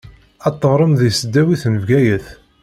[0.47, 2.27] Ad teɣṛem di tesdawit n Bgayet.